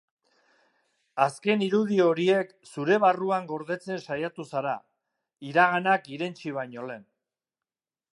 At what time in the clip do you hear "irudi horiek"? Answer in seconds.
1.65-2.55